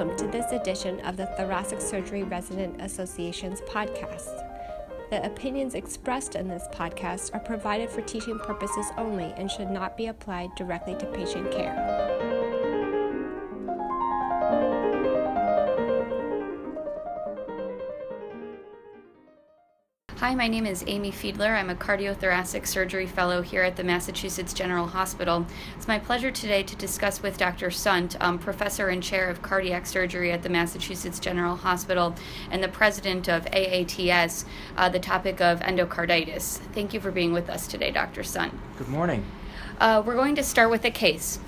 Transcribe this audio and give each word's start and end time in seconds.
welcome 0.00 0.16
to 0.16 0.32
this 0.32 0.50
edition 0.52 0.98
of 1.00 1.18
the 1.18 1.26
Thoracic 1.36 1.78
Surgery 1.78 2.22
Resident 2.22 2.80
Association's 2.80 3.60
podcast. 3.62 4.48
The 5.10 5.22
opinions 5.26 5.74
expressed 5.74 6.36
in 6.36 6.48
this 6.48 6.66
podcast 6.72 7.34
are 7.34 7.40
provided 7.40 7.90
for 7.90 8.00
teaching 8.00 8.38
purposes 8.38 8.86
only 8.96 9.34
and 9.36 9.50
should 9.50 9.70
not 9.70 9.98
be 9.98 10.06
applied 10.06 10.54
directly 10.56 10.96
to 10.96 11.06
patient 11.06 11.52
care. 11.52 12.39
Hi, 20.20 20.34
my 20.34 20.48
name 20.48 20.66
is 20.66 20.84
Amy 20.86 21.10
Fiedler. 21.10 21.58
I'm 21.58 21.70
a 21.70 21.74
cardiothoracic 21.74 22.66
surgery 22.66 23.06
fellow 23.06 23.40
here 23.40 23.62
at 23.62 23.76
the 23.76 23.82
Massachusetts 23.82 24.52
General 24.52 24.86
Hospital. 24.86 25.46
It's 25.78 25.88
my 25.88 25.98
pleasure 25.98 26.30
today 26.30 26.62
to 26.62 26.76
discuss 26.76 27.22
with 27.22 27.38
Dr. 27.38 27.70
Sundt, 27.70 28.20
um, 28.20 28.38
professor 28.38 28.88
and 28.88 29.02
chair 29.02 29.30
of 29.30 29.40
cardiac 29.40 29.86
surgery 29.86 30.30
at 30.30 30.42
the 30.42 30.50
Massachusetts 30.50 31.20
General 31.20 31.56
Hospital 31.56 32.14
and 32.50 32.62
the 32.62 32.68
president 32.68 33.30
of 33.30 33.46
AATS, 33.46 34.44
uh, 34.76 34.90
the 34.90 34.98
topic 34.98 35.40
of 35.40 35.60
endocarditis. 35.60 36.58
Thank 36.74 36.92
you 36.92 37.00
for 37.00 37.10
being 37.10 37.32
with 37.32 37.48
us 37.48 37.66
today, 37.66 37.90
Dr. 37.90 38.22
Sundt. 38.22 38.52
Good 38.76 38.88
morning. 38.88 39.24
Uh, 39.80 40.02
we're 40.04 40.16
going 40.16 40.34
to 40.34 40.42
start 40.42 40.68
with 40.68 40.84
a 40.84 40.90
case. 40.90 41.38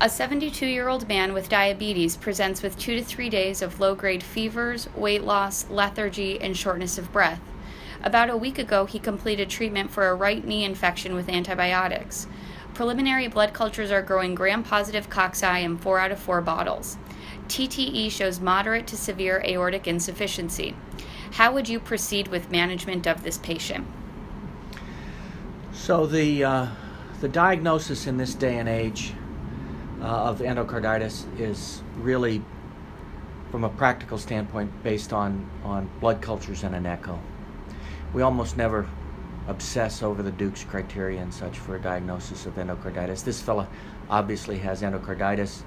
A 0.00 0.08
72 0.08 0.64
year 0.66 0.86
old 0.86 1.08
man 1.08 1.32
with 1.32 1.48
diabetes 1.48 2.16
presents 2.16 2.62
with 2.62 2.78
two 2.78 2.94
to 2.94 3.02
three 3.02 3.28
days 3.28 3.60
of 3.60 3.80
low 3.80 3.96
grade 3.96 4.22
fevers, 4.22 4.88
weight 4.94 5.24
loss, 5.24 5.68
lethargy, 5.68 6.40
and 6.40 6.56
shortness 6.56 6.96
of 6.96 7.12
breath. 7.12 7.40
About 8.02 8.30
a 8.30 8.36
week 8.36 8.58
ago, 8.58 8.86
he 8.86 9.00
completed 9.00 9.50
treatment 9.50 9.90
for 9.90 10.08
a 10.08 10.14
right 10.14 10.44
knee 10.44 10.64
infection 10.64 11.14
with 11.14 11.28
antibiotics. 11.28 12.28
Preliminary 12.72 13.26
blood 13.26 13.52
cultures 13.52 13.90
are 13.90 14.02
growing 14.02 14.36
gram 14.36 14.62
positive 14.62 15.10
cocci 15.10 15.64
in 15.64 15.78
4 15.78 15.98
out 15.98 16.12
of 16.12 16.18
4 16.20 16.40
bottles. 16.40 16.96
TTE 17.48 18.10
shows 18.10 18.38
moderate 18.38 18.86
to 18.86 18.96
severe 18.96 19.42
aortic 19.44 19.88
insufficiency. 19.88 20.76
How 21.32 21.52
would 21.52 21.68
you 21.68 21.80
proceed 21.80 22.28
with 22.28 22.52
management 22.52 23.06
of 23.06 23.24
this 23.24 23.38
patient? 23.38 23.84
So, 25.72 26.06
the, 26.06 26.44
uh, 26.44 26.66
the 27.20 27.28
diagnosis 27.28 28.06
in 28.06 28.16
this 28.16 28.34
day 28.34 28.58
and 28.58 28.68
age 28.68 29.12
uh, 30.00 30.04
of 30.04 30.38
endocarditis 30.38 31.24
is 31.40 31.82
really, 31.96 32.42
from 33.50 33.64
a 33.64 33.68
practical 33.70 34.18
standpoint, 34.18 34.70
based 34.84 35.12
on, 35.12 35.50
on 35.64 35.90
blood 36.00 36.22
cultures 36.22 36.62
and 36.62 36.76
an 36.76 36.86
echo 36.86 37.18
we 38.12 38.22
almost 38.22 38.56
never 38.56 38.88
obsess 39.48 40.02
over 40.02 40.22
the 40.22 40.30
Duke's 40.30 40.64
criteria 40.64 41.20
and 41.20 41.32
such 41.32 41.58
for 41.58 41.76
a 41.76 41.80
diagnosis 41.80 42.46
of 42.46 42.54
endocarditis. 42.56 43.24
This 43.24 43.40
fellow 43.40 43.66
obviously 44.10 44.58
has 44.58 44.82
endocarditis 44.82 45.62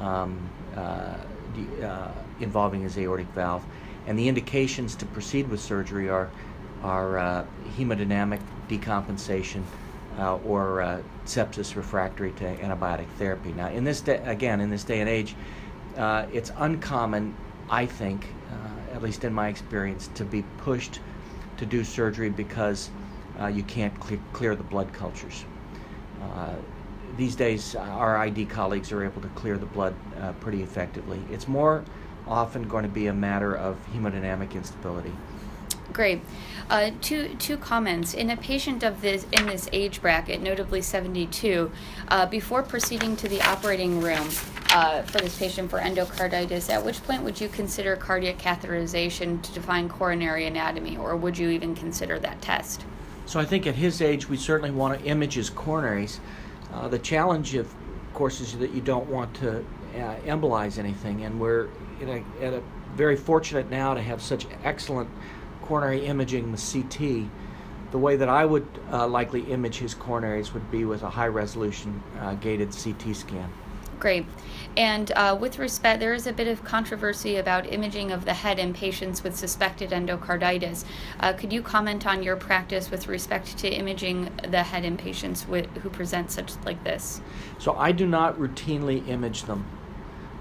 um, 0.00 0.38
uh, 0.76 1.16
uh, 1.82 2.12
involving 2.40 2.82
his 2.82 2.96
aortic 2.98 3.26
valve, 3.28 3.64
and 4.06 4.18
the 4.18 4.28
indications 4.28 4.94
to 4.96 5.06
proceed 5.06 5.48
with 5.48 5.60
surgery 5.60 6.08
are 6.08 6.30
are 6.82 7.18
uh, 7.18 7.44
hemodynamic 7.76 8.40
decompensation 8.68 9.62
uh, 10.18 10.36
or 10.36 10.80
uh, 10.80 11.02
sepsis 11.26 11.76
refractory 11.76 12.32
to 12.32 12.44
antibiotic 12.56 13.06
therapy. 13.18 13.52
Now, 13.52 13.68
in 13.68 13.84
this 13.84 14.00
day, 14.00 14.22
again, 14.24 14.60
in 14.60 14.70
this 14.70 14.82
day 14.82 15.00
and 15.00 15.08
age, 15.08 15.36
uh, 15.98 16.24
it's 16.32 16.50
uncommon, 16.56 17.36
I 17.68 17.84
think, 17.84 18.26
at 18.94 19.02
least 19.02 19.24
in 19.24 19.34
my 19.34 19.48
experience, 19.48 20.08
to 20.14 20.24
be 20.24 20.42
pushed 20.58 21.00
to 21.60 21.66
do 21.66 21.84
surgery 21.84 22.30
because 22.30 22.90
uh, 23.38 23.46
you 23.46 23.62
can't 23.62 23.98
clear, 24.00 24.18
clear, 24.32 24.56
the 24.56 24.64
blood 24.64 24.92
cultures. 24.92 25.44
Uh, 26.20 26.54
these 27.16 27.36
days, 27.36 27.76
our 27.76 28.16
ID 28.16 28.46
colleagues 28.46 28.90
are 28.92 29.04
able 29.04 29.20
to 29.20 29.28
clear 29.28 29.58
the 29.58 29.66
blood 29.66 29.94
uh, 30.18 30.32
pretty 30.34 30.62
effectively. 30.62 31.20
It's 31.30 31.46
more 31.46 31.84
often 32.26 32.66
going 32.66 32.84
to 32.84 32.90
be 32.90 33.06
a 33.06 33.12
matter 33.12 33.54
of 33.54 33.76
hemodynamic 33.92 34.54
instability. 34.54 35.12
Great. 35.92 36.22
Uh, 36.70 36.92
two 37.00 37.34
two 37.34 37.56
comments. 37.56 38.14
In 38.14 38.30
a 38.30 38.36
patient 38.36 38.84
of 38.84 39.00
this 39.02 39.26
in 39.32 39.46
this 39.46 39.68
age 39.72 40.00
bracket, 40.00 40.40
notably 40.40 40.80
72, 40.80 41.70
uh, 42.08 42.26
before 42.26 42.62
proceeding 42.62 43.16
to 43.16 43.28
the 43.28 43.42
operating 43.42 44.00
room 44.00 44.28
uh, 44.72 45.02
for 45.02 45.18
this 45.18 45.38
patient 45.38 45.70
for 45.70 45.80
endocarditis, 45.80 46.70
at 46.70 46.84
which 46.84 47.02
point 47.04 47.22
would 47.22 47.40
you 47.40 47.48
consider 47.48 47.96
cardiac 47.96 48.38
catheterization 48.38 49.42
to 49.42 49.52
define 49.52 49.88
coronary 49.88 50.46
anatomy, 50.46 50.96
or 50.96 51.16
would 51.16 51.36
you 51.36 51.50
even 51.50 51.74
consider 51.74 52.18
that 52.18 52.40
test? 52.40 52.84
So 53.26 53.40
I 53.40 53.44
think 53.44 53.66
at 53.66 53.74
his 53.74 54.00
age, 54.00 54.28
we 54.28 54.36
certainly 54.36 54.70
want 54.70 54.98
to 54.98 55.04
image 55.06 55.34
his 55.34 55.50
coronaries. 55.50 56.18
Uh, 56.72 56.88
the 56.88 56.98
challenge, 56.98 57.54
of 57.54 57.72
course, 58.14 58.40
is 58.40 58.56
that 58.58 58.72
you 58.72 58.80
don't 58.80 59.08
want 59.08 59.34
to 59.36 59.58
uh, 59.58 60.16
embolize 60.24 60.78
anything, 60.78 61.24
and 61.24 61.40
we're 61.40 61.68
a, 62.02 62.24
at 62.40 62.52
a 62.52 62.62
very 62.94 63.16
fortunate 63.16 63.70
now 63.70 63.94
to 63.94 64.02
have 64.02 64.22
such 64.22 64.46
excellent 64.64 65.08
coronary 65.62 66.06
imaging 66.06 66.50
with 66.50 66.72
CT, 66.72 67.28
the 67.90 67.98
way 67.98 68.16
that 68.16 68.28
I 68.28 68.44
would 68.44 68.66
uh, 68.92 69.06
likely 69.06 69.42
image 69.42 69.78
his 69.78 69.94
coronaries 69.94 70.52
would 70.52 70.70
be 70.70 70.84
with 70.84 71.02
a 71.02 71.10
high 71.10 71.28
resolution 71.28 72.02
uh, 72.20 72.34
gated 72.34 72.70
CT 72.70 73.14
scan. 73.16 73.52
Great. 74.00 74.24
And 74.78 75.12
uh, 75.12 75.36
with 75.38 75.58
respect, 75.58 76.00
there 76.00 76.14
is 76.14 76.26
a 76.26 76.32
bit 76.32 76.48
of 76.48 76.64
controversy 76.64 77.36
about 77.36 77.70
imaging 77.70 78.12
of 78.12 78.24
the 78.24 78.32
head 78.32 78.58
in 78.58 78.72
patients 78.72 79.22
with 79.22 79.36
suspected 79.36 79.90
endocarditis. 79.90 80.86
Uh, 81.20 81.34
could 81.34 81.52
you 81.52 81.60
comment 81.60 82.06
on 82.06 82.22
your 82.22 82.36
practice 82.36 82.90
with 82.90 83.06
respect 83.06 83.58
to 83.58 83.68
imaging 83.68 84.30
the 84.48 84.62
head 84.62 84.84
in 84.86 84.96
patients 84.96 85.46
with, 85.46 85.66
who 85.78 85.90
present 85.90 86.30
such 86.30 86.52
like 86.64 86.82
this? 86.82 87.20
So 87.58 87.74
I 87.74 87.92
do 87.92 88.06
not 88.06 88.38
routinely 88.38 89.06
image 89.06 89.42
them. 89.42 89.66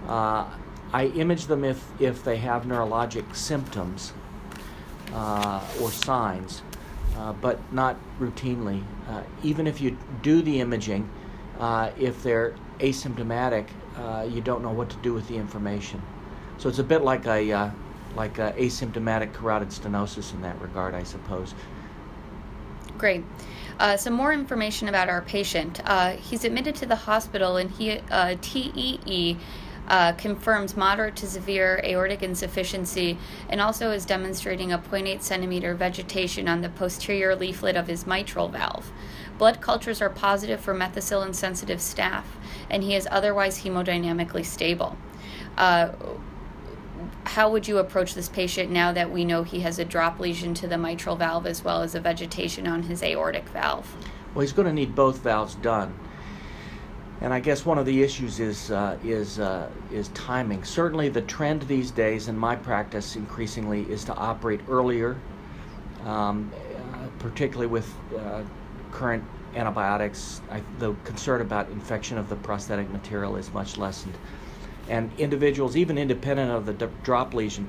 Uh, 0.08 0.46
I 0.94 1.08
image 1.08 1.48
them 1.48 1.66
if, 1.66 1.84
if 2.00 2.24
they 2.24 2.38
have 2.38 2.64
neurologic 2.64 3.36
symptoms 3.36 4.14
uh, 5.14 5.62
or 5.82 5.92
signs, 5.92 6.62
uh, 7.18 7.34
but 7.34 7.60
not 7.74 7.98
routinely. 8.20 8.84
Uh, 9.08 9.24
even 9.44 9.68
if 9.68 9.82
you 9.82 9.98
do 10.22 10.42
the 10.42 10.62
imaging, 10.62 11.10
if 11.98 12.24
they're 12.24 12.56
asymptomatic, 12.80 13.68
uh, 13.98 14.28
you 14.30 14.42
don't 14.42 14.62
know 14.62 14.72
what 14.72 14.90
to 14.90 14.98
do 14.98 15.14
with 15.14 15.28
the 15.28 15.36
information. 15.36 16.02
So 16.58 16.70
it's 16.70 16.80
a 16.80 16.84
bit 16.84 17.04
like 17.04 17.26
a 17.26 17.52
uh, 17.52 17.70
like 18.16 18.40
a 18.40 18.54
asymptomatic 18.58 19.34
carotid 19.34 19.70
stenosis 19.70 20.34
in 20.34 20.42
that 20.42 20.60
regard, 20.62 20.94
I 20.94 21.04
suppose. 21.04 21.54
Great. 22.98 23.24
Uh, 23.80 23.96
some 23.96 24.14
more 24.14 24.34
information 24.34 24.90
about 24.90 25.08
our 25.08 25.22
patient. 25.22 25.80
Uh, 25.86 26.12
he's 26.18 26.44
admitted 26.44 26.76
to 26.76 26.86
the 26.86 26.98
hospital 26.98 27.56
and 27.56 27.72
he 27.72 28.00
uh, 28.12 28.36
TEE 28.42 29.38
uh, 29.90 30.14
confirms 30.14 30.78
moderate 30.78 31.16
to 31.18 31.28
severe 31.28 31.82
aortic 31.84 32.22
insufficiency 32.22 33.18
and 33.50 33.60
also 33.60 33.92
is 33.92 34.06
demonstrating 34.06 34.72
a 34.72 34.78
0.8 34.78 35.22
centimeter 35.22 35.74
vegetation 35.74 36.48
on 36.48 36.62
the 36.62 36.70
posterior 36.70 37.36
leaflet 37.36 37.76
of 37.76 37.88
his 37.88 38.06
mitral 38.06 38.48
valve. 38.48 38.92
Blood 39.38 39.62
cultures 39.62 40.02
are 40.02 40.10
positive 40.10 40.60
for 40.60 40.76
methicillin 40.76 41.34
sensitive 41.34 41.80
staph, 41.80 42.26
and 42.70 42.84
he 42.84 42.94
is 42.94 43.08
otherwise 43.10 43.64
hemodynamically 43.64 44.46
stable. 44.46 44.98
Uh, 45.58 45.94
how 47.24 47.50
would 47.50 47.68
you 47.68 47.78
approach 47.78 48.16
this 48.16 48.30
patient 48.30 48.72
now 48.72 48.92
that 48.92 49.12
we 49.12 49.24
know 49.24 49.44
he 49.44 49.62
has 49.62 49.80
a 49.80 49.86
drop 49.86 50.20
lesion 50.20 50.54
to 50.56 50.68
the 50.68 50.78
mitral 50.78 51.16
valve 51.16 51.46
as 51.46 51.64
well 51.64 51.82
as 51.82 51.96
a 51.96 52.00
vegetation 52.00 52.68
on 52.68 52.84
his 52.84 53.02
aortic 53.02 53.48
valve? 53.50 53.96
Well, 54.34 54.42
he's 54.42 54.54
going 54.54 54.68
to 54.68 54.74
need 54.74 54.94
both 54.94 55.20
valves 55.20 55.56
done. 55.56 55.98
And 57.22 57.34
I 57.34 57.42
guess 57.42 57.66
one 57.66 57.78
of 57.78 57.86
the 57.86 58.02
issues 58.02 58.40
is 58.40 58.72
uh, 58.72 58.98
is 59.04 59.40
uh, 59.40 59.70
is 59.92 60.08
timing. 60.10 60.64
Certainly, 60.64 61.10
the 61.10 61.22
trend 61.22 61.64
these 61.64 61.92
days 61.92 62.30
in 62.30 62.38
my 62.38 62.56
practice 62.56 63.16
increasingly 63.18 63.82
is 63.92 64.06
to 64.06 64.16
operate 64.16 64.62
earlier, 64.70 65.18
um, 66.06 66.50
uh, 66.78 67.08
particularly 67.20 67.68
with 67.68 67.94
uh, 68.18 68.42
current 68.92 69.24
antibiotics. 69.54 70.42
I, 70.50 70.62
the 70.78 70.94
concern 71.04 71.42
about 71.42 71.70
infection 71.70 72.18
of 72.18 72.30
the 72.30 72.38
prosthetic 72.38 72.90
material 72.90 73.36
is 73.36 73.52
much 73.54 73.78
lessened, 73.78 74.16
and 74.88 75.12
individuals, 75.18 75.76
even 75.76 75.98
independent 75.98 76.52
of 76.52 76.66
the 76.66 76.74
d- 76.74 76.94
drop 77.04 77.34
lesion, 77.34 77.68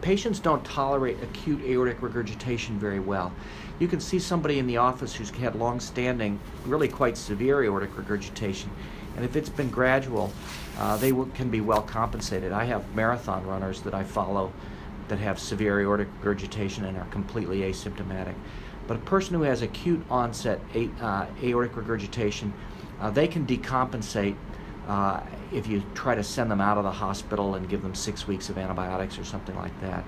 patients 0.00 0.38
don't 0.38 0.64
tolerate 0.64 1.22
acute 1.22 1.62
aortic 1.64 2.02
regurgitation 2.02 2.78
very 2.78 3.00
well. 3.00 3.32
You 3.78 3.88
can 3.88 4.00
see 4.00 4.18
somebody 4.18 4.58
in 4.58 4.66
the 4.66 4.76
office 4.76 5.14
who's 5.14 5.30
had 5.30 5.54
long-standing, 5.54 6.38
really 6.66 6.88
quite 6.88 7.16
severe 7.16 7.64
aortic 7.64 7.96
regurgitation, 7.96 8.70
and 9.16 9.24
if 9.24 9.36
it's 9.36 9.48
been 9.48 9.70
gradual, 9.70 10.32
uh, 10.78 10.96
they 10.96 11.12
can 11.34 11.50
be 11.50 11.60
well 11.60 11.82
compensated. 11.82 12.52
I 12.52 12.64
have 12.64 12.94
marathon 12.94 13.46
runners 13.46 13.82
that 13.82 13.94
I 13.94 14.04
follow 14.04 14.52
that 15.08 15.18
have 15.18 15.38
severe 15.38 15.80
aortic 15.80 16.08
regurgitation 16.18 16.84
and 16.84 16.96
are 16.96 17.06
completely 17.06 17.60
asymptomatic. 17.60 18.34
But 18.86 18.96
a 18.96 19.00
person 19.00 19.34
who 19.34 19.42
has 19.42 19.62
acute 19.62 20.02
onset 20.10 20.60
uh, 21.00 21.26
aortic 21.42 21.76
regurgitation, 21.76 22.52
uh, 23.00 23.10
they 23.10 23.28
can 23.28 23.46
decompensate 23.46 24.36
uh, 24.90 25.20
if 25.52 25.68
you 25.68 25.84
try 25.94 26.16
to 26.16 26.24
send 26.24 26.50
them 26.50 26.60
out 26.60 26.76
of 26.76 26.82
the 26.82 26.90
hospital 26.90 27.54
and 27.54 27.68
give 27.68 27.80
them 27.80 27.94
six 27.94 28.26
weeks 28.26 28.48
of 28.48 28.58
antibiotics 28.58 29.20
or 29.20 29.24
something 29.24 29.54
like 29.54 29.80
that. 29.80 30.02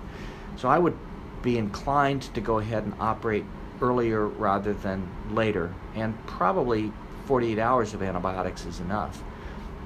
So 0.56 0.68
I 0.68 0.76
would 0.76 0.98
be 1.40 1.56
inclined 1.56 2.22
to 2.34 2.40
go 2.40 2.58
ahead 2.58 2.82
and 2.82 2.92
operate 2.98 3.44
earlier 3.80 4.26
rather 4.26 4.72
than 4.72 5.08
later, 5.30 5.72
and 5.94 6.14
probably 6.26 6.92
48 7.26 7.60
hours 7.60 7.94
of 7.94 8.02
antibiotics 8.02 8.66
is 8.66 8.80
enough. 8.80 9.22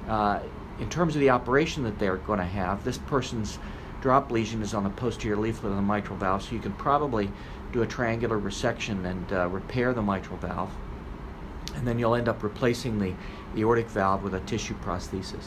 Uh, 0.07 0.39
in 0.79 0.89
terms 0.89 1.13
of 1.13 1.21
the 1.21 1.29
operation 1.29 1.83
that 1.83 1.99
they're 1.99 2.17
going 2.17 2.39
to 2.39 2.45
have, 2.45 2.83
this 2.83 2.97
person's 2.97 3.59
drop 4.01 4.31
lesion 4.31 4.63
is 4.63 4.73
on 4.73 4.83
the 4.83 4.89
posterior 4.89 5.37
leaflet 5.37 5.71
of 5.71 5.75
the 5.75 5.81
mitral 5.83 6.17
valve, 6.17 6.41
so 6.41 6.55
you 6.55 6.59
can 6.59 6.73
probably 6.73 7.31
do 7.71 7.83
a 7.83 7.87
triangular 7.87 8.39
resection 8.39 9.05
and 9.05 9.31
uh, 9.31 9.47
repair 9.49 9.93
the 9.93 10.01
mitral 10.01 10.37
valve. 10.37 10.71
And 11.77 11.87
then 11.87 11.99
you'll 11.99 12.15
end 12.15 12.27
up 12.27 12.43
replacing 12.43 12.99
the 12.99 13.13
aortic 13.55 13.87
valve 13.87 14.23
with 14.23 14.33
a 14.33 14.39
tissue 14.41 14.75
prosthesis. 14.83 15.45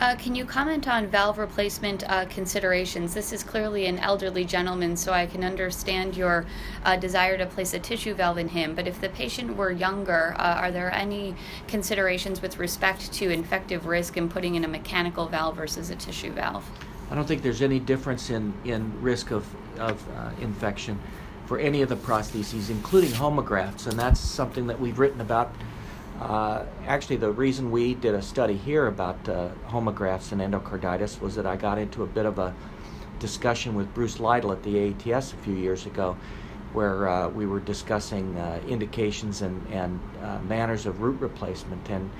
Uh, 0.00 0.16
can 0.16 0.34
you 0.34 0.46
comment 0.46 0.88
on 0.88 1.06
valve 1.08 1.36
replacement 1.36 2.08
uh, 2.08 2.24
considerations? 2.26 3.12
This 3.12 3.32
is 3.32 3.42
clearly 3.42 3.84
an 3.84 3.98
elderly 3.98 4.44
gentleman, 4.44 4.96
so 4.96 5.12
I 5.12 5.26
can 5.26 5.44
understand 5.44 6.16
your 6.16 6.46
uh, 6.84 6.96
desire 6.96 7.36
to 7.36 7.44
place 7.44 7.74
a 7.74 7.78
tissue 7.78 8.14
valve 8.14 8.38
in 8.38 8.48
him. 8.48 8.74
But 8.74 8.88
if 8.88 8.98
the 9.00 9.10
patient 9.10 9.56
were 9.56 9.70
younger, 9.70 10.34
uh, 10.38 10.54
are 10.54 10.70
there 10.70 10.90
any 10.94 11.34
considerations 11.68 12.40
with 12.40 12.58
respect 12.58 13.12
to 13.12 13.30
infective 13.30 13.86
risk 13.86 14.16
in 14.16 14.30
putting 14.30 14.54
in 14.54 14.64
a 14.64 14.68
mechanical 14.68 15.26
valve 15.26 15.56
versus 15.56 15.90
a 15.90 15.96
tissue 15.96 16.32
valve? 16.32 16.66
I 17.10 17.14
don't 17.14 17.26
think 17.26 17.42
there's 17.42 17.62
any 17.62 17.80
difference 17.80 18.30
in, 18.30 18.54
in 18.64 18.98
risk 19.02 19.32
of, 19.32 19.46
of 19.78 20.02
uh, 20.16 20.30
infection 20.40 20.98
for 21.50 21.58
any 21.58 21.82
of 21.82 21.88
the 21.88 21.96
prostheses, 21.96 22.70
including 22.70 23.10
homografts, 23.10 23.88
and 23.88 23.98
that's 23.98 24.20
something 24.20 24.68
that 24.68 24.78
we've 24.78 25.00
written 25.00 25.20
about 25.20 25.52
uh, 26.20 26.64
actually, 26.86 27.16
the 27.16 27.32
reason 27.32 27.72
we 27.72 27.94
did 27.94 28.14
a 28.14 28.22
study 28.22 28.56
here 28.56 28.86
about 28.86 29.28
uh, 29.28 29.48
homografts 29.66 30.30
and 30.30 30.40
endocarditis 30.40 31.20
was 31.20 31.34
that 31.34 31.46
I 31.46 31.56
got 31.56 31.76
into 31.76 32.04
a 32.04 32.06
bit 32.06 32.24
of 32.24 32.38
a 32.38 32.54
discussion 33.18 33.74
with 33.74 33.92
Bruce 33.94 34.20
Lytle 34.20 34.52
at 34.52 34.62
the 34.62 34.92
AATS 34.92 35.32
a 35.32 35.36
few 35.38 35.54
years 35.54 35.86
ago, 35.86 36.16
where 36.72 37.08
uh, 37.08 37.28
we 37.30 37.46
were 37.46 37.58
discussing 37.58 38.38
uh, 38.38 38.60
indications 38.68 39.42
and, 39.42 39.66
and 39.72 39.98
uh, 40.22 40.38
manners 40.46 40.86
of 40.86 41.00
root 41.00 41.18
replacement. 41.20 41.88
And 41.88 42.10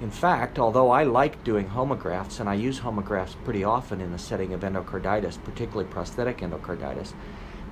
in 0.00 0.10
fact, 0.10 0.58
although 0.58 0.90
I 0.90 1.02
like 1.02 1.44
doing 1.44 1.68
homografts, 1.68 2.40
and 2.40 2.48
I 2.48 2.54
use 2.54 2.80
homografts 2.80 3.34
pretty 3.44 3.62
often 3.62 4.00
in 4.00 4.10
the 4.10 4.18
setting 4.18 4.54
of 4.54 4.60
endocarditis, 4.60 5.42
particularly 5.44 5.90
prosthetic 5.90 6.38
endocarditis, 6.38 7.12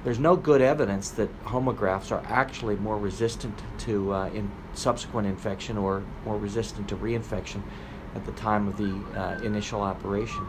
there's 0.04 0.18
no 0.18 0.36
good 0.36 0.60
evidence 0.60 1.10
that 1.10 1.44
homografts 1.44 2.12
are 2.12 2.22
actually 2.26 2.76
more 2.76 2.96
resistant 2.96 3.58
to 3.78 4.12
uh, 4.12 4.28
in 4.28 4.50
subsequent 4.74 5.26
infection 5.26 5.76
or 5.76 6.02
more 6.24 6.38
resistant 6.38 6.88
to 6.88 6.96
reinfection 6.96 7.62
at 8.14 8.24
the 8.24 8.32
time 8.32 8.68
of 8.68 8.76
the 8.76 9.20
uh, 9.20 9.40
initial 9.42 9.82
operation. 9.82 10.46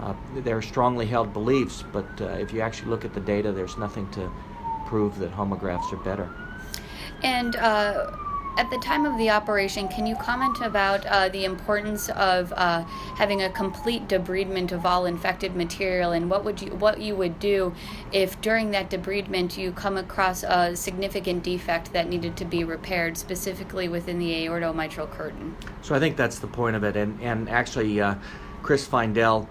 Uh, 0.00 0.14
they're 0.36 0.62
strongly 0.62 1.06
held 1.06 1.32
beliefs, 1.32 1.84
but 1.92 2.06
uh, 2.20 2.24
if 2.24 2.52
you 2.52 2.60
actually 2.60 2.90
look 2.90 3.04
at 3.04 3.14
the 3.14 3.20
data, 3.20 3.52
there's 3.52 3.78
nothing 3.78 4.10
to 4.10 4.30
prove 4.86 5.18
that 5.18 5.32
homografts 5.32 5.92
are 5.92 5.96
better. 5.96 6.28
And 7.22 7.56
uh, 7.56 8.12
at 8.56 8.70
the 8.70 8.78
time 8.78 9.04
of 9.04 9.18
the 9.18 9.28
operation, 9.30 9.86
can 9.88 10.06
you 10.06 10.16
comment 10.16 10.60
about 10.62 11.04
uh, 11.06 11.28
the 11.28 11.44
importance 11.44 12.08
of 12.10 12.52
uh, 12.56 12.82
having 13.16 13.42
a 13.42 13.50
complete 13.50 14.08
debridement 14.08 14.72
of 14.72 14.86
all 14.86 15.06
infected 15.06 15.54
material, 15.54 16.12
and 16.12 16.30
what 16.30 16.44
would 16.44 16.62
you 16.62 16.70
what 16.76 17.00
you 17.00 17.14
would 17.14 17.38
do 17.38 17.74
if 18.12 18.40
during 18.40 18.70
that 18.70 18.90
debridement 18.90 19.58
you 19.58 19.72
come 19.72 19.96
across 19.96 20.42
a 20.42 20.74
significant 20.74 21.42
defect 21.42 21.92
that 21.92 22.08
needed 22.08 22.36
to 22.38 22.44
be 22.44 22.64
repaired, 22.64 23.16
specifically 23.16 23.88
within 23.88 24.18
the 24.18 24.32
aortomitral 24.46 25.10
curtain? 25.10 25.54
So 25.82 25.94
I 25.94 25.98
think 25.98 26.16
that's 26.16 26.38
the 26.38 26.46
point 26.46 26.76
of 26.76 26.84
it, 26.84 26.96
and 26.96 27.20
and 27.20 27.48
actually, 27.48 28.00
uh, 28.00 28.14
Chris 28.62 28.86
Feindel. 28.86 29.46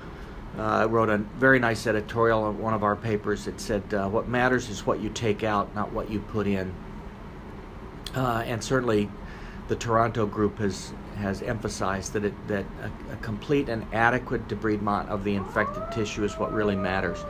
Uh, 0.57 0.87
wrote 0.89 1.09
a 1.09 1.17
very 1.17 1.59
nice 1.59 1.85
editorial 1.85 2.41
on 2.45 2.57
one 2.59 2.73
of 2.73 2.81
our 2.81 2.95
papers 2.95 3.43
that 3.43 3.59
said, 3.59 3.83
uh, 3.93 4.07
What 4.07 4.29
matters 4.29 4.69
is 4.69 4.85
what 4.85 5.01
you 5.01 5.09
take 5.09 5.43
out, 5.43 5.75
not 5.75 5.91
what 5.91 6.09
you 6.09 6.21
put 6.21 6.47
in. 6.47 6.73
Uh, 8.15 8.43
and 8.45 8.63
certainly, 8.63 9.09
the 9.67 9.75
Toronto 9.75 10.25
group 10.25 10.59
has 10.59 10.93
has 11.17 11.41
emphasized 11.41 12.13
that 12.13 12.25
it, 12.25 12.47
that 12.47 12.65
a, 12.81 13.13
a, 13.13 13.15
complete 13.17 13.69
and 13.69 13.85
adequate 13.93 14.45
debridement 14.49 15.07
of 15.07 15.23
the 15.23 15.33
infected 15.33 15.83
tissue 15.93 16.25
is 16.25 16.37
what 16.37 16.51
really 16.51 16.75
matters. 16.75 17.23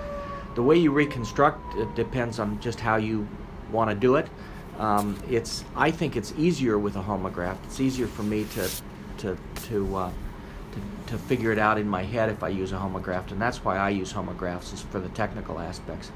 The 0.55 0.63
way 0.63 0.77
you 0.77 0.91
reconstruct 0.91 1.75
it 1.75 1.93
depends 1.95 2.39
on 2.39 2.59
just 2.59 2.79
how 2.79 2.95
you 2.95 3.27
want 3.71 3.91
to 3.91 3.95
do 3.95 4.15
it. 4.15 4.27
Um, 4.79 5.21
it's 5.29 5.63
I 5.75 5.91
think 5.91 6.15
it's 6.15 6.33
easier 6.37 6.77
with 6.77 6.95
a 6.95 7.01
homograft. 7.01 7.63
It's 7.65 7.79
easier 7.79 8.07
for 8.07 8.23
me 8.23 8.45
to 8.55 8.69
to 9.19 9.37
to, 9.67 9.95
uh, 9.95 10.11
to 10.71 11.11
to 11.11 11.17
figure 11.17 11.51
it 11.51 11.59
out 11.59 11.77
in 11.77 11.87
my 11.87 12.03
head 12.03 12.29
if 12.29 12.43
I 12.43 12.49
use 12.49 12.71
a 12.71 12.77
homograft, 12.77 13.31
and 13.31 13.41
that's 13.41 13.63
why 13.63 13.77
I 13.77 13.89
use 13.89 14.11
homografts 14.11 14.73
is 14.73 14.81
for 14.81 14.99
the 14.99 15.09
technical 15.09 15.59
aspects. 15.59 16.11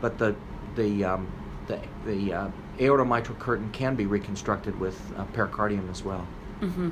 But 0.00 0.18
the 0.18 0.36
the 0.76 1.04
um, 1.04 1.26
the, 1.66 1.80
the 2.04 2.32
uh, 2.32 2.48
aortomitral 2.78 3.38
curtain 3.38 3.70
can 3.70 3.94
be 3.94 4.06
reconstructed 4.06 4.78
with 4.78 5.00
uh, 5.16 5.24
pericardium 5.26 5.90
as 5.90 6.04
well. 6.04 6.26
Mm-hmm. 6.60 6.90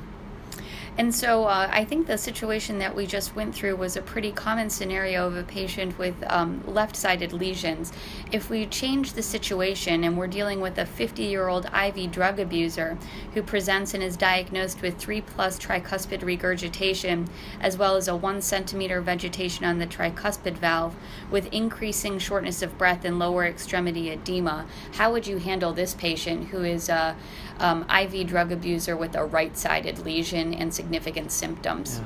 And 0.97 1.13
so 1.13 1.45
uh, 1.45 1.69
I 1.71 1.85
think 1.85 2.05
the 2.05 2.17
situation 2.17 2.77
that 2.79 2.95
we 2.95 3.07
just 3.07 3.35
went 3.35 3.55
through 3.55 3.75
was 3.77 3.95
a 3.95 4.01
pretty 4.01 4.31
common 4.31 4.69
scenario 4.69 5.25
of 5.25 5.35
a 5.35 5.43
patient 5.43 5.97
with 5.97 6.15
um, 6.27 6.63
left 6.67 6.95
sided 6.95 7.33
lesions. 7.33 7.91
If 8.31 8.49
we 8.49 8.67
change 8.67 9.13
the 9.13 9.23
situation 9.23 10.03
and 10.03 10.17
we're 10.17 10.27
dealing 10.27 10.61
with 10.61 10.77
a 10.77 10.85
50 10.85 11.23
year 11.23 11.47
old 11.47 11.65
IV 11.65 12.11
drug 12.11 12.39
abuser 12.39 12.97
who 13.33 13.41
presents 13.41 13.95
and 13.95 14.03
is 14.03 14.15
diagnosed 14.15 14.81
with 14.81 14.97
3 14.97 15.21
plus 15.21 15.57
tricuspid 15.57 16.23
regurgitation, 16.23 17.27
as 17.59 17.75
well 17.77 17.95
as 17.95 18.07
a 18.07 18.15
1 18.15 18.41
centimeter 18.41 19.01
vegetation 19.01 19.65
on 19.65 19.79
the 19.79 19.87
tricuspid 19.87 20.53
valve, 20.57 20.95
with 21.31 21.51
increasing 21.51 22.19
shortness 22.19 22.61
of 22.61 22.77
breath 22.77 23.03
and 23.03 23.17
lower 23.17 23.45
extremity 23.45 24.11
edema, 24.11 24.65
how 24.93 25.11
would 25.11 25.25
you 25.25 25.37
handle 25.37 25.73
this 25.73 25.95
patient 25.95 26.49
who 26.49 26.63
is 26.63 26.87
a 26.89 27.15
um, 27.59 27.85
IV 27.89 28.27
drug 28.27 28.51
abuser 28.51 28.95
with 28.95 29.15
a 29.15 29.25
right 29.25 29.57
sided 29.57 29.99
lesion 29.99 30.42
and 30.51 30.73
significant 30.73 31.31
symptoms. 31.31 31.99
Yeah. 31.99 32.05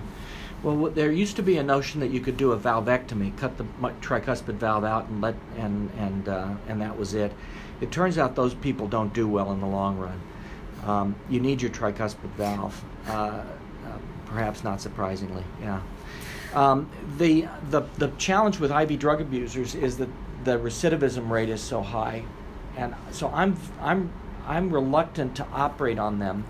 Well, 0.64 0.92
there 0.92 1.12
used 1.12 1.36
to 1.36 1.44
be 1.44 1.58
a 1.58 1.64
notion 1.64 2.00
that 2.00 2.10
you 2.10 2.20
could 2.20 2.36
do 2.36 2.52
a 2.52 2.58
valvectomy, 2.58 3.38
cut 3.38 3.58
the 3.58 3.64
tricuspid 4.02 4.56
valve 4.56 4.84
out, 4.84 5.08
and 5.08 5.22
let 5.22 5.36
and 5.56 5.92
and 5.98 6.28
uh, 6.28 6.56
and 6.68 6.82
that 6.82 6.98
was 6.98 7.14
it. 7.14 7.32
It 7.80 7.92
turns 7.92 8.18
out 8.18 8.36
those 8.36 8.56
people 8.56 8.88
don't 8.88 9.14
do 9.14 9.28
well 9.28 9.52
in 9.52 9.62
the 9.62 9.68
long 9.68 9.98
run. 9.98 10.20
Um, 10.84 11.16
you 11.30 11.40
need 11.40 11.62
your 11.62 11.70
tricuspid 11.70 12.32
valve, 12.32 12.84
uh, 13.08 13.12
uh, 13.12 13.44
perhaps 14.26 14.64
not 14.64 14.82
surprisingly. 14.82 15.44
Yeah. 15.62 15.82
Um, 16.56 16.90
the 17.18 17.48
the 17.70 17.82
the 17.98 18.08
challenge 18.18 18.60
with 18.60 18.72
IV 18.72 18.98
drug 18.98 19.22
abusers 19.22 19.76
is 19.76 19.98
that 19.98 20.10
the 20.44 20.58
recidivism 20.58 21.30
rate 21.30 21.50
is 21.50 21.62
so 21.62 21.82
high, 21.82 22.24
and 22.76 22.96
so 23.12 23.30
I'm 23.30 23.56
I'm 23.80 24.12
I'm 24.48 24.72
reluctant 24.72 25.36
to 25.36 25.46
operate 25.54 26.00
on 26.00 26.18
them 26.18 26.46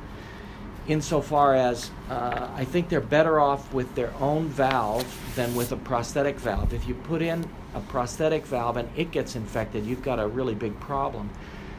insofar 0.88 1.56
as 1.56 1.92
uh, 2.10 2.50
I 2.56 2.66
think 2.66 2.90
they're 2.90 3.02
better 3.02 3.40
off 3.40 3.74
with 3.74 3.94
their 3.96 4.14
own 4.16 4.48
valve 4.48 5.06
than 5.36 5.54
with 5.56 5.72
a 5.72 5.78
prosthetic 5.78 6.40
valve. 6.40 6.74
If 6.74 6.88
you 6.88 6.94
put 6.94 7.22
in 7.22 7.50
a 7.74 7.82
prosthetic 7.82 8.46
valve 8.46 8.78
and 8.78 8.90
it 8.96 9.12
gets 9.12 9.36
infected, 9.36 9.86
you've 9.86 10.04
got 10.04 10.20
a 10.20 10.28
really 10.28 10.56
big 10.56 10.80
problem. 10.80 11.30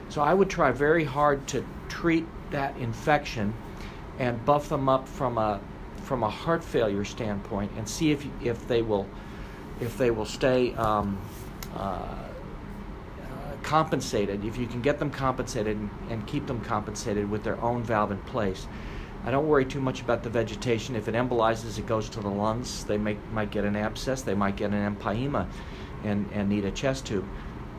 So 0.08 0.22
I 0.22 0.34
would 0.34 0.50
try 0.50 0.72
very 0.72 1.04
hard 1.04 1.46
to 1.48 1.64
treat 1.88 2.26
that 2.50 2.76
infection 2.76 3.54
and 4.18 4.44
buff 4.44 4.68
them 4.68 4.88
up 4.88 5.08
from 5.08 5.38
a 5.38 5.60
from 6.02 6.22
a 6.22 6.30
heart 6.30 6.64
failure 6.64 7.04
standpoint 7.04 7.70
and 7.76 7.88
see 7.88 8.10
if 8.10 8.26
if 8.42 8.66
they 8.68 8.82
will 8.82 9.06
if 9.80 9.96
they 9.98 10.10
will 10.10 10.24
stay 10.24 10.74
um, 10.74 11.18
uh, 11.76 12.28
compensated, 13.62 14.44
if 14.44 14.56
you 14.56 14.66
can 14.66 14.80
get 14.80 14.98
them 14.98 15.10
compensated 15.10 15.76
and, 15.76 15.90
and 16.08 16.26
keep 16.26 16.46
them 16.46 16.60
compensated 16.62 17.30
with 17.30 17.44
their 17.44 17.60
own 17.60 17.82
valve 17.82 18.10
in 18.10 18.18
place. 18.18 18.66
I 19.28 19.30
don't 19.30 19.46
worry 19.46 19.66
too 19.66 19.82
much 19.82 20.00
about 20.00 20.22
the 20.22 20.30
vegetation. 20.30 20.96
If 20.96 21.06
it 21.06 21.14
embolizes, 21.14 21.78
it 21.78 21.84
goes 21.84 22.08
to 22.08 22.20
the 22.20 22.30
lungs. 22.30 22.84
They 22.84 22.96
may, 22.96 23.18
might 23.30 23.50
get 23.50 23.66
an 23.66 23.76
abscess, 23.76 24.22
they 24.22 24.34
might 24.34 24.56
get 24.56 24.70
an 24.70 24.96
empyema 24.96 25.46
and, 26.02 26.26
and 26.32 26.48
need 26.48 26.64
a 26.64 26.70
chest 26.70 27.04
tube. 27.04 27.28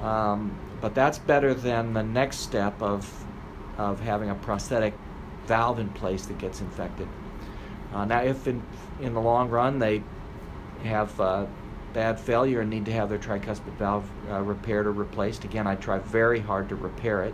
Um, 0.03 0.55
but 0.79 0.93
that's 0.93 1.17
better 1.17 1.55
than 1.55 1.93
the 1.93 2.03
next 2.03 2.41
step 2.41 2.79
of, 2.83 3.11
of 3.79 3.99
having 3.99 4.29
a 4.29 4.35
prosthetic 4.35 4.93
valve 5.47 5.79
in 5.79 5.89
place 5.89 6.27
that 6.27 6.37
gets 6.37 6.61
infected. 6.61 7.07
Uh, 7.95 8.05
now, 8.05 8.21
if 8.21 8.45
in, 8.45 8.61
in 9.01 9.15
the 9.15 9.21
long 9.21 9.49
run 9.49 9.79
they 9.79 10.03
have 10.83 11.19
uh, 11.19 11.47
bad 11.93 12.19
failure 12.19 12.61
and 12.61 12.69
need 12.69 12.85
to 12.85 12.93
have 12.93 13.09
their 13.09 13.17
tricuspid 13.17 13.73
valve 13.79 14.07
uh, 14.29 14.39
repaired 14.39 14.85
or 14.85 14.91
replaced, 14.91 15.45
again, 15.45 15.65
I 15.65 15.73
try 15.77 15.97
very 15.97 16.41
hard 16.41 16.69
to 16.69 16.75
repair 16.75 17.23
it. 17.23 17.33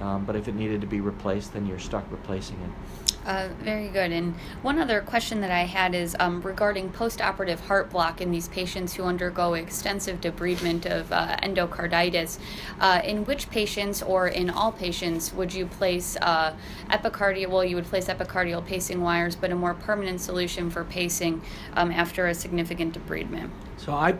Um, 0.00 0.24
but 0.24 0.34
if 0.34 0.48
it 0.48 0.56
needed 0.56 0.80
to 0.80 0.88
be 0.88 1.00
replaced, 1.00 1.52
then 1.52 1.66
you're 1.66 1.78
stuck 1.78 2.04
replacing 2.10 2.56
it. 2.62 3.07
Uh, 3.26 3.48
very 3.60 3.88
good. 3.88 4.10
And 4.10 4.34
one 4.62 4.78
other 4.78 5.00
question 5.00 5.40
that 5.42 5.50
I 5.50 5.64
had 5.64 5.94
is 5.94 6.16
um, 6.18 6.40
regarding 6.40 6.90
postoperative 6.90 7.60
heart 7.60 7.90
block 7.90 8.20
in 8.20 8.30
these 8.30 8.48
patients 8.48 8.94
who 8.94 9.04
undergo 9.04 9.54
extensive 9.54 10.20
debridement 10.20 10.86
of 10.86 11.12
uh, 11.12 11.36
endocarditis. 11.42 12.38
Uh, 12.80 13.02
in 13.04 13.24
which 13.26 13.50
patients 13.50 14.02
or 14.02 14.28
in 14.28 14.48
all 14.48 14.72
patients 14.72 15.32
would 15.34 15.52
you 15.52 15.66
place 15.66 16.16
uh, 16.22 16.54
epicardial? 16.90 17.48
Well, 17.48 17.64
you 17.64 17.76
would 17.76 17.84
place 17.84 18.06
epicardial 18.06 18.64
pacing 18.64 19.02
wires, 19.02 19.36
but 19.36 19.50
a 19.50 19.54
more 19.54 19.74
permanent 19.74 20.20
solution 20.20 20.70
for 20.70 20.84
pacing 20.84 21.42
um, 21.74 21.90
after 21.90 22.28
a 22.28 22.34
significant 22.34 22.98
debridement. 22.98 23.50
So 23.76 23.92
I 23.92 24.16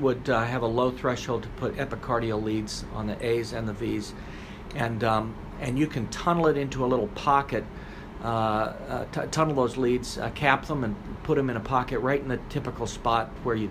would 0.00 0.28
uh, 0.28 0.44
have 0.44 0.62
a 0.62 0.66
low 0.66 0.90
threshold 0.90 1.44
to 1.44 1.48
put 1.50 1.76
epicardial 1.76 2.42
leads 2.42 2.84
on 2.94 3.06
the 3.06 3.24
A's 3.24 3.52
and 3.52 3.68
the 3.68 3.72
V's, 3.72 4.14
and 4.74 5.04
um, 5.04 5.34
and 5.60 5.78
you 5.78 5.86
can 5.86 6.08
tunnel 6.08 6.46
it 6.48 6.56
into 6.56 6.84
a 6.84 6.86
little 6.86 7.08
pocket 7.08 7.64
tunnel 8.24 9.54
those 9.54 9.76
leads, 9.76 10.18
uh, 10.18 10.30
cap 10.30 10.66
them, 10.66 10.84
and 10.84 10.96
put 11.22 11.36
them 11.36 11.50
in 11.50 11.56
a 11.56 11.60
pocket 11.60 11.98
right 12.00 12.20
in 12.20 12.28
the 12.28 12.38
typical 12.48 12.86
spot 12.86 13.28
where 13.42 13.54
you 13.54 13.70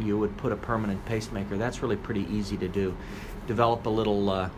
you 0.00 0.18
would 0.18 0.36
put 0.38 0.52
a 0.52 0.56
permanent 0.56 1.04
pacemaker. 1.04 1.56
That's 1.56 1.82
really 1.82 1.96
pretty 1.96 2.26
easy 2.30 2.56
to 2.56 2.68
do. 2.68 2.96
Develop 3.46 3.86
a 3.86 3.90
little 3.90 4.30
uh, 4.30 4.50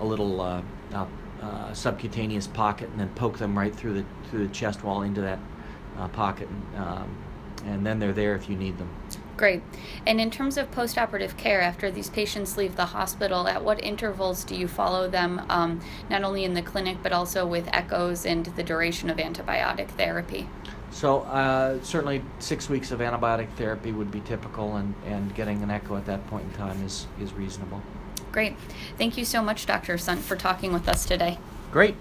a 0.00 0.04
little 0.04 0.40
uh, 0.40 0.62
uh, 0.92 1.06
uh, 1.42 1.74
subcutaneous 1.74 2.46
pocket, 2.46 2.88
and 2.90 3.00
then 3.00 3.08
poke 3.10 3.38
them 3.38 3.58
right 3.58 3.74
through 3.74 3.94
the 3.94 4.04
through 4.30 4.46
the 4.46 4.54
chest 4.54 4.82
wall 4.84 5.02
into 5.02 5.20
that 5.20 5.38
uh, 5.98 6.08
pocket, 6.08 6.48
and, 6.48 6.84
um, 6.84 7.16
and 7.64 7.86
then 7.86 7.98
they're 7.98 8.12
there 8.12 8.34
if 8.34 8.48
you 8.48 8.56
need 8.56 8.78
them. 8.78 8.88
Great. 9.36 9.62
And 10.06 10.20
in 10.20 10.30
terms 10.30 10.56
of 10.56 10.70
postoperative 10.70 11.36
care, 11.36 11.60
after 11.60 11.90
these 11.90 12.08
patients 12.08 12.56
leave 12.56 12.76
the 12.76 12.86
hospital, 12.86 13.46
at 13.46 13.62
what 13.62 13.82
intervals 13.84 14.44
do 14.44 14.54
you 14.54 14.66
follow 14.66 15.08
them, 15.08 15.42
um, 15.50 15.80
not 16.08 16.24
only 16.24 16.44
in 16.44 16.54
the 16.54 16.62
clinic 16.62 16.98
but 17.02 17.12
also 17.12 17.46
with 17.46 17.68
echoes 17.72 18.24
and 18.24 18.46
the 18.46 18.62
duration 18.62 19.10
of 19.10 19.18
antibiotic 19.18 19.88
therapy? 19.88 20.48
So 20.90 21.22
uh, 21.22 21.82
certainly 21.82 22.22
six 22.38 22.70
weeks 22.70 22.90
of 22.90 23.00
antibiotic 23.00 23.50
therapy 23.56 23.92
would 23.92 24.10
be 24.10 24.20
typical, 24.20 24.76
and, 24.76 24.94
and 25.04 25.34
getting 25.34 25.62
an 25.62 25.70
echo 25.70 25.96
at 25.96 26.06
that 26.06 26.26
point 26.28 26.44
in 26.44 26.52
time 26.52 26.82
is, 26.82 27.06
is 27.20 27.34
reasonable. 27.34 27.82
Great. 28.32 28.56
Thank 28.96 29.18
you 29.18 29.26
so 29.26 29.42
much, 29.42 29.66
Dr. 29.66 29.98
Sundt, 29.98 30.22
for 30.22 30.36
talking 30.36 30.72
with 30.72 30.88
us 30.88 31.04
today. 31.04 31.38
Great. 31.70 31.96